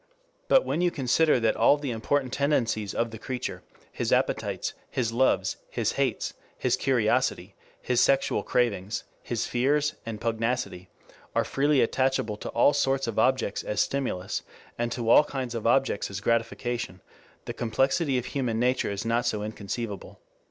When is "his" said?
3.91-4.11, 4.89-5.11, 5.69-5.91, 6.57-6.75, 7.79-8.01, 9.21-9.45